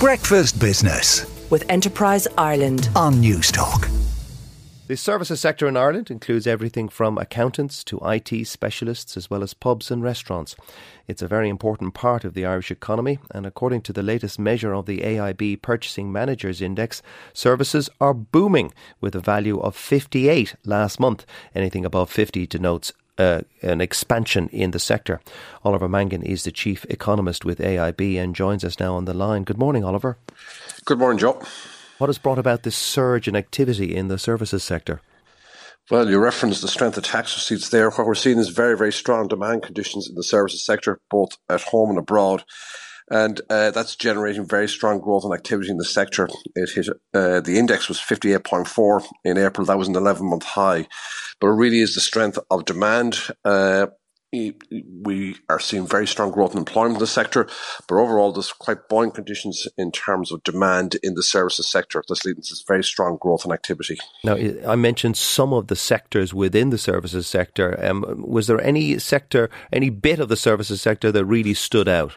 [0.00, 3.90] Breakfast Business with Enterprise Ireland on Newstalk.
[4.86, 9.54] The services sector in Ireland includes everything from accountants to IT specialists, as well as
[9.54, 10.54] pubs and restaurants.
[11.08, 14.72] It's a very important part of the Irish economy, and according to the latest measure
[14.72, 17.02] of the AIB Purchasing Managers Index,
[17.32, 21.26] services are booming with a value of 58 last month.
[21.56, 25.20] Anything above 50 denotes uh, an expansion in the sector.
[25.64, 29.44] Oliver Mangan is the chief economist with AIB and joins us now on the line.
[29.44, 30.16] Good morning, Oliver.
[30.84, 31.42] Good morning, Joe.
[31.98, 35.00] What has brought about this surge in activity in the services sector?
[35.90, 37.90] Well, you referenced the strength of tax receipts there.
[37.90, 41.62] What we're seeing is very, very strong demand conditions in the services sector, both at
[41.62, 42.44] home and abroad.
[43.10, 46.28] And uh, that's generating very strong growth and activity in the sector.
[46.54, 49.66] It hit uh, the index was 58.4 in April.
[49.66, 50.86] That was an 11 month high.
[51.40, 53.18] But it really is the strength of demand.
[53.44, 53.86] Uh,
[54.30, 57.48] we are seeing very strong growth in employment in the sector,
[57.88, 62.02] but overall, there's quite buoyant conditions in terms of demand in the services sector.
[62.06, 63.96] That's leading to very strong growth and activity.
[64.24, 67.82] Now, I mentioned some of the sectors within the services sector.
[67.82, 72.14] Um, was there any sector, any bit of the services sector that really stood out?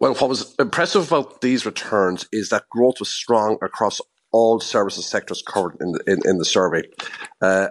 [0.00, 4.00] Well, what was impressive about these returns is that growth was strong across
[4.32, 6.82] all services sectors covered in the, in, in the survey.
[7.40, 7.68] Uh,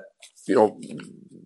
[0.48, 0.80] you know,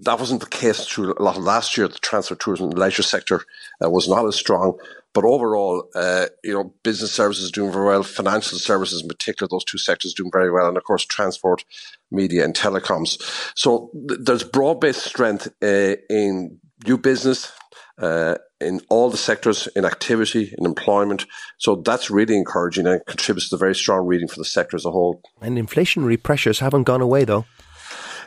[0.03, 1.87] that wasn't the case through a lot of last year.
[1.87, 3.43] The transfer tourism and leisure sector
[3.83, 4.77] uh, was not as strong.
[5.13, 9.65] But overall, uh, you know, business services doing very well, financial services in particular, those
[9.65, 11.65] two sectors doing very well, and of course, transport,
[12.11, 13.21] media, and telecoms.
[13.53, 17.51] So th- there's broad-based strength uh, in new business,
[17.97, 21.25] uh, in all the sectors, in activity, in employment.
[21.57, 24.85] So that's really encouraging and contributes to the very strong reading for the sector as
[24.85, 25.21] a whole.
[25.41, 27.45] And inflationary pressures haven't gone away, though.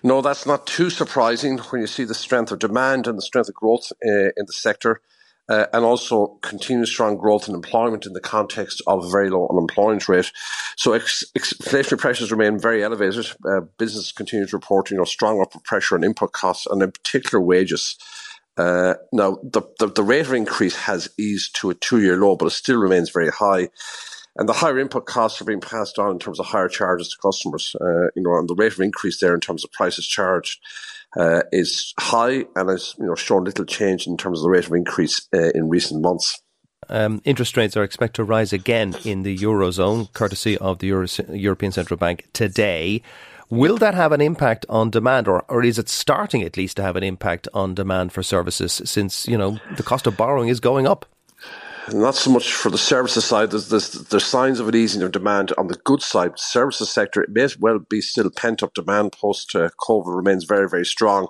[0.02, 3.48] No, that's not too surprising when you see the strength of demand and the strength
[3.48, 5.00] of growth uh, in the sector.
[5.46, 9.46] Uh, and also continued strong growth in employment in the context of a very low
[9.48, 10.32] unemployment rate.
[10.74, 13.26] So ex- inflationary pressures remain very elevated.
[13.46, 16.90] Uh, businesses continue to report, you know, strong upward pressure on input costs and in
[16.90, 17.98] particular wages.
[18.56, 22.36] Uh, now, the, the, the, rate of increase has eased to a two year low,
[22.36, 23.68] but it still remains very high.
[24.36, 27.16] And the higher input costs are being passed on in terms of higher charges to
[27.20, 27.74] customers.
[27.80, 30.60] Uh, you know, and the rate of increase there in terms of prices charged
[31.16, 34.66] uh, is high and has you know shown little change in terms of the rate
[34.66, 36.40] of increase uh, in recent months.
[36.88, 41.06] Um, interest rates are expected to rise again in the eurozone, courtesy of the Euro-
[41.30, 43.02] European Central Bank today.
[43.50, 46.82] Will that have an impact on demand, or, or is it starting at least to
[46.82, 50.60] have an impact on demand for services since, you know, the cost of borrowing is
[50.60, 51.06] going up?
[51.92, 53.50] Not so much for the services side.
[53.50, 56.32] There's, there's, there's signs of an easing of demand on the goods side.
[56.32, 60.44] The services sector, it may well be still pent up demand post uh, COVID remains
[60.44, 61.28] very, very strong.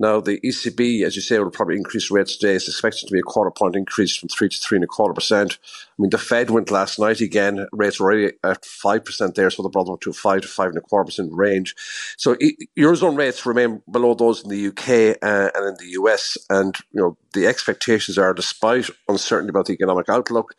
[0.00, 2.54] Now, the ECB, as you say, will probably increase rates today.
[2.54, 5.12] It's expected to be a quarter point increase from three to three and a quarter
[5.12, 5.58] percent.
[5.64, 7.66] I mean, the Fed went last night again.
[7.72, 10.48] Rates were already at five percent there, so they brought them to a five to
[10.48, 11.74] five and a quarter percent range.
[12.16, 12.36] So
[12.78, 16.38] eurozone rates remain below those in the UK uh, and in the US.
[16.48, 20.54] And you know, the expectations are, despite uncertainty about the economic outlook,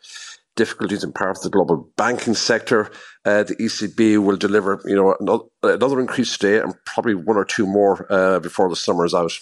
[0.60, 2.90] difficulties in parts of the global banking sector.
[3.24, 7.46] Uh, the ECB will deliver, you know, another, another, increase today and probably one or
[7.46, 9.32] two more uh, before the summer is out.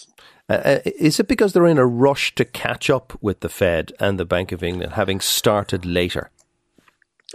[0.49, 3.93] Uh, uh, is it because they're in a rush to catch up with the Fed
[3.99, 6.31] and the Bank of England, having started later?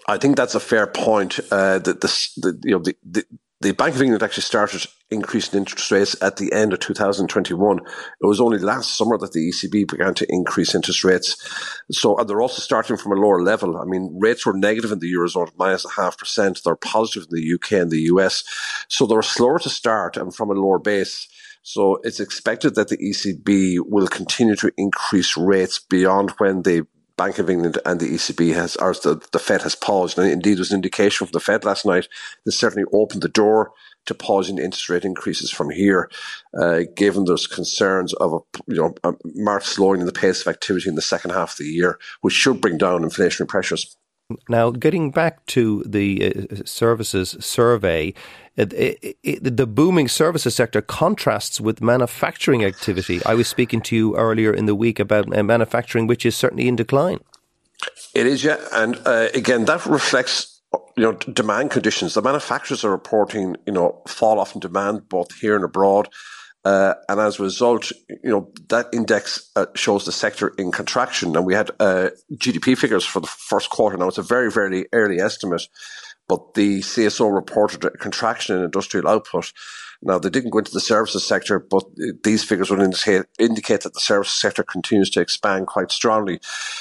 [0.08, 1.40] I think that's a fair point.
[1.52, 3.26] Uh, that the, the, you know the,
[3.64, 7.80] the Bank of England actually started increasing interest rates at the end of 2021.
[7.80, 7.86] It
[8.20, 11.38] was only last summer that the ECB began to increase interest rates.
[11.90, 13.78] So, they're also starting from a lower level.
[13.78, 16.62] I mean, rates were negative in the Eurozone minus a half percent.
[16.64, 18.44] They're positive in the UK and the US.
[18.90, 21.28] So they're slower to start and from a lower base.
[21.62, 26.82] So it's expected that the ECB will continue to increase rates beyond when they
[27.18, 30.18] Bank of England and the ECB has, or the, the Fed has paused.
[30.18, 32.08] And indeed, there was an indication from the Fed last night
[32.46, 33.72] that certainly opened the door
[34.06, 36.10] to pausing interest rate increases from here,
[36.60, 40.48] uh, given there's concerns of a you know a marked slowing in the pace of
[40.48, 43.96] activity in the second half of the year, which should bring down inflationary pressures.
[44.50, 48.14] Now, getting back to the uh, services survey,
[48.56, 53.22] it, it, the booming services sector contrasts with manufacturing activity.
[53.26, 56.68] I was speaking to you earlier in the week about uh, manufacturing, which is certainly
[56.68, 57.20] in decline.
[58.14, 60.62] It is, yeah, and uh, again, that reflects
[60.96, 62.14] you know demand conditions.
[62.14, 66.10] The manufacturers are reporting you know fall off in demand both here and abroad.
[66.66, 67.92] Uh, and as a result,
[68.24, 71.36] you know, that index uh, shows the sector in contraction.
[71.36, 73.98] And we had uh, GDP figures for the first quarter.
[73.98, 75.68] Now, it's a very, very early estimate,
[76.28, 79.52] but the CSO reported a contraction in industrial output.
[80.02, 81.84] Now, they didn't go into the services sector, but
[82.24, 86.40] these figures would indicate, indicate that the services sector continues to expand quite strongly.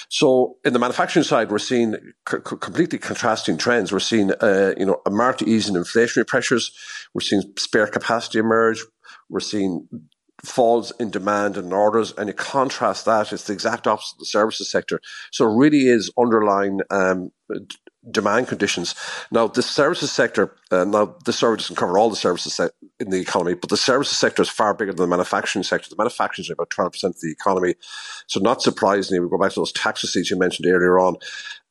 [0.09, 1.94] So, in the manufacturing side, we're seeing
[2.29, 3.93] c- completely contrasting trends.
[3.93, 6.73] We're seeing, uh, you know, a marked ease in inflationary pressures.
[7.15, 8.83] We're seeing spare capacity emerge.
[9.29, 9.89] We're seeing
[10.44, 14.27] falls in demand and orders, and you contrast that, it's the exact opposite of the
[14.27, 15.00] services sector.
[15.31, 17.31] So it really is underlying um,
[18.11, 18.95] demand conditions.
[19.31, 22.59] Now, the services sector, uh, now the service doesn't cover all the services
[22.99, 25.89] in the economy, but the services sector is far bigger than the manufacturing sector.
[25.89, 27.75] The manufacturing is about 12% of the economy.
[28.27, 31.17] So not surprisingly, we go back to those tax receipts you mentioned earlier on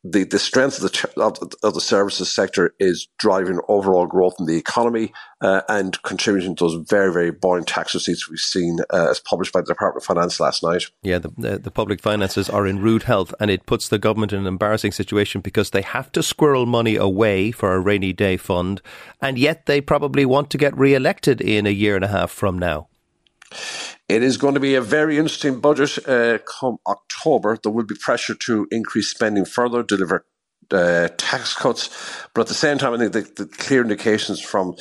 [0.04, 4.48] the, the strength of the, of, of the services sector is driving overall growth in
[4.48, 9.10] the economy uh, and contributing to those very, very buoyant tax receipts we've seen uh,
[9.12, 10.86] as published by the Department of Finance last night.
[11.04, 14.34] Yeah, the, the, the, public finances are in rude health and it puts the government
[14.34, 18.38] in an embarrassing situation because they have to squirrel money away for a rainy day
[18.38, 18.82] fund
[19.22, 22.58] and yet they probably want to get re-elected in a year and a half from
[22.58, 22.88] now.
[24.10, 27.58] It is going to be a very interesting budget uh, come October.
[27.62, 30.26] There will be pressure to increase spending further, deliver
[30.74, 31.90] uh, tax cuts.
[32.34, 34.76] But at the same time, I think the, the, clear indications from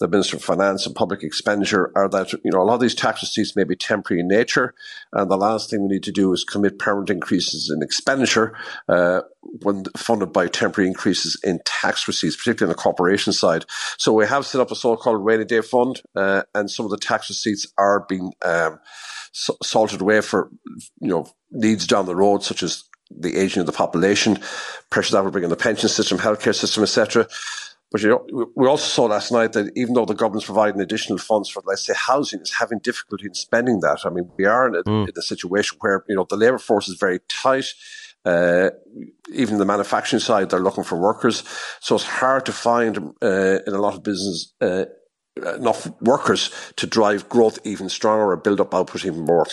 [0.00, 2.94] the Minister of Finance and Public Expenditure are that you know a lot of these
[2.94, 4.74] tax receipts may be temporary in nature,
[5.12, 8.56] and the last thing we need to do is commit permanent increases in expenditure
[8.88, 9.22] uh,
[9.62, 13.64] when funded by temporary increases in tax receipts, particularly on the corporation side.
[13.96, 16.98] So we have set up a so-called rainy day fund, uh, and some of the
[16.98, 18.78] tax receipts are being um,
[19.32, 20.50] salted away for
[21.00, 22.84] you know needs down the road, such as
[23.20, 24.38] the aging of the population,
[24.90, 27.26] pressures that will bring in the pension system, healthcare system, etc.
[27.90, 31.18] But you know, we also saw last night that even though the government's providing additional
[31.18, 34.00] funds for, let's say, housing, is having difficulty in spending that.
[34.04, 35.08] I mean, we are in a, mm.
[35.08, 37.66] in a situation where you know the labour force is very tight.
[38.24, 38.70] Uh,
[39.32, 41.44] even the manufacturing side, they're looking for workers,
[41.80, 44.84] so it's hard to find uh, in a lot of business uh,
[45.54, 49.46] enough workers to drive growth even stronger or build up output even more.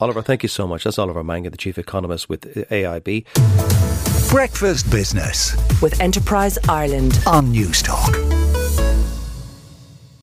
[0.00, 0.04] Yeah.
[0.04, 0.84] Oliver, thank you so much.
[0.84, 3.26] That's Oliver Mangan, the Chief Economist with AIB.
[4.30, 8.43] Breakfast Business with Enterprise Ireland on Newstalk.